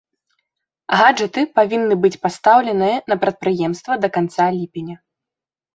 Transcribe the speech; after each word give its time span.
Гаджэты 1.01 1.43
павінны 1.59 1.95
быць 2.07 2.13
пастаўленыя 2.23 2.97
на 3.13 3.19
прадпрыемства 3.27 3.93
да 4.07 4.17
канца 4.19 4.45
ліпеня. 4.59 4.95